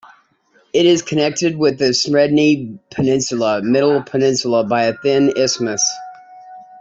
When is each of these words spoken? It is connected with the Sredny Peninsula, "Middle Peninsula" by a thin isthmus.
It 0.73 0.87
is 0.87 1.03
connected 1.03 1.55
with 1.59 1.77
the 1.77 1.91
Sredny 1.93 2.79
Peninsula, 2.89 3.61
"Middle 3.61 4.01
Peninsula" 4.01 4.63
by 4.63 4.85
a 4.85 4.97
thin 4.97 5.31
isthmus. 5.37 5.87